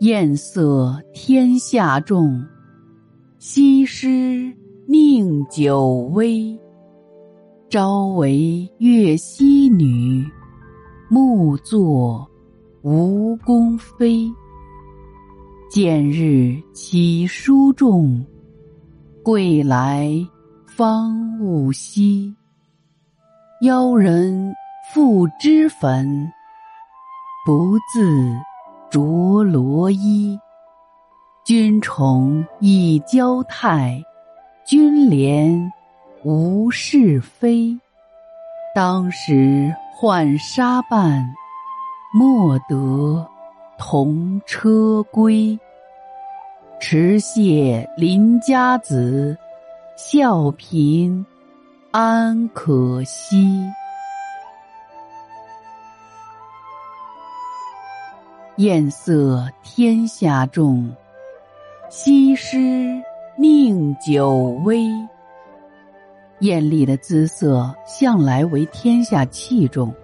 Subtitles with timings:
[0.00, 2.40] 艳色天下重，
[3.40, 4.52] 西施
[4.86, 6.56] 宁久微。
[7.68, 10.24] 朝为越溪女，
[11.10, 12.24] 暮作
[12.82, 14.32] 吴宫妃。
[15.68, 18.24] 见日起书重，
[19.24, 20.08] 归来
[20.64, 22.32] 方悟稀。
[23.62, 24.54] 邀人
[24.94, 26.32] 赋脂粉。
[27.44, 28.32] 不自
[28.90, 30.38] 着罗衣，
[31.44, 34.02] 君宠以娇态，
[34.64, 35.70] 君怜
[36.24, 37.76] 无是非。
[38.74, 41.28] 当时浣纱伴，
[42.14, 43.26] 莫得
[43.78, 45.58] 同车归。
[46.80, 49.36] 持谢邻家子，
[49.96, 51.26] 笑贫
[51.90, 53.60] 安可惜。
[58.58, 60.92] 艳色天下重，
[61.88, 63.00] 西施
[63.38, 64.84] 宁久微。
[66.40, 69.94] 艳丽的姿色向来为天下器重，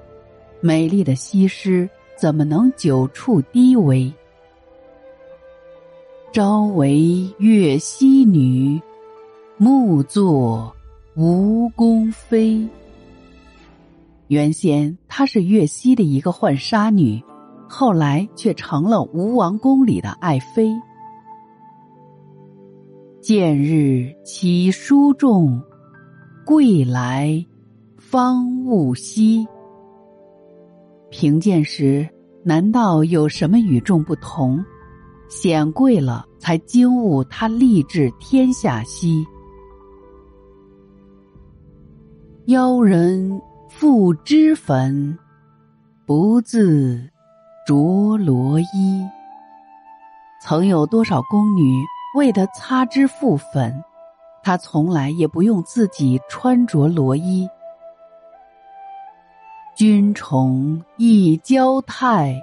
[0.61, 4.13] 美丽的西施怎么能久处低微？
[6.33, 8.81] 朝为越溪女，
[9.57, 10.73] 暮作
[11.17, 12.65] 吴宫妃。
[14.29, 17.21] 原先她是越溪的一个浣纱女。
[17.69, 20.71] 后来却成了吴王宫里的爱妃。
[23.21, 25.61] 见日起书重，
[26.45, 27.45] 贵来
[27.97, 29.47] 方悟稀。
[31.11, 32.09] 贫贱时
[32.43, 34.63] 难道有什么与众不同？
[35.29, 39.25] 显贵了才惊悟他立志天下稀。
[42.47, 43.41] 邀人
[43.71, 45.19] 复脂粉，
[46.05, 47.14] 不自。
[47.65, 49.09] 着罗衣，
[50.39, 51.83] 曾有多少宫女
[52.15, 53.83] 为他擦脂覆粉，
[54.43, 57.49] 他从来也不用自己穿着罗衣。
[59.75, 62.39] 君宠亦娇态，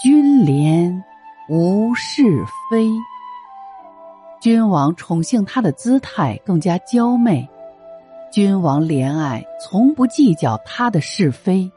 [0.00, 1.02] 君怜
[1.48, 2.22] 无是
[2.70, 2.88] 非。
[4.40, 7.48] 君王宠幸他的姿态更加娇媚，
[8.30, 11.68] 君王怜爱从不计较他的是非。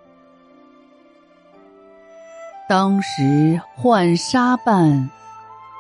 [2.70, 5.10] 当时浣纱伴，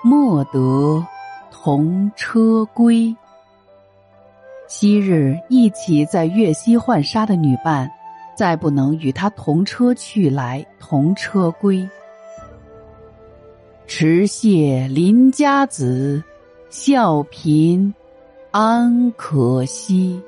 [0.02, 1.06] 莫得
[1.52, 3.14] 同车归。
[4.70, 7.92] 昔日一起在越溪浣纱的女伴，
[8.38, 11.86] 再不能与他同车去来，同车归。
[13.86, 16.24] 持谢邻家子，
[16.70, 17.94] 笑贫
[18.52, 20.22] 安可惜。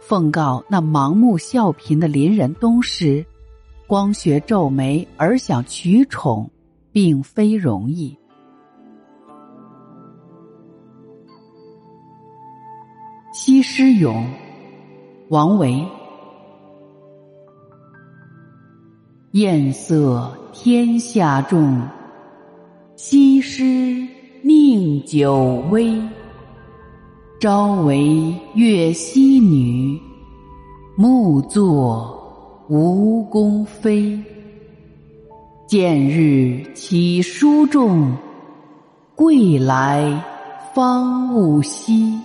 [0.00, 3.24] 奉告那盲目笑贫的邻人东施。
[3.86, 6.50] 光学皱眉而想取宠，
[6.90, 8.16] 并非容易。
[13.36, 14.24] 《西施咏》
[15.28, 15.86] 王维：
[19.32, 21.86] 艳色天下重，
[22.96, 23.62] 西施
[24.42, 26.00] 宁久微。
[27.38, 30.00] 朝为越溪女，
[30.96, 32.23] 暮作。
[32.66, 34.18] 吴宫妃，
[35.66, 38.16] 见日起书重，
[39.14, 40.24] 归来
[40.74, 42.18] 方悟稀。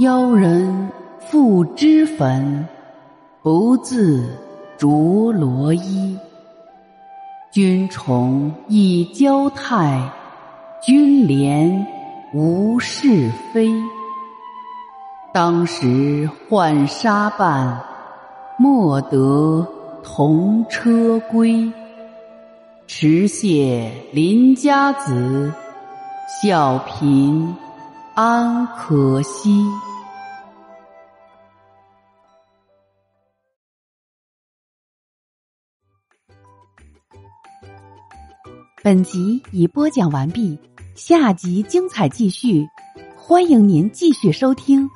[0.00, 2.66] 邀人赋脂粉，
[3.40, 4.36] 不自
[4.76, 6.18] 着罗衣。
[7.52, 10.10] 君宠以娇态，
[10.84, 11.86] 君怜
[12.34, 13.72] 无是非。
[15.32, 17.80] 当时浣纱伴。
[18.60, 19.64] 莫得
[20.02, 21.70] 同车归，
[22.88, 25.52] 持谢邻家子，
[26.42, 27.54] 小贫
[28.16, 29.64] 安可惜。
[38.82, 40.58] 本集已播讲完毕，
[40.96, 42.66] 下集精彩继续，
[43.16, 44.90] 欢迎您继续收听。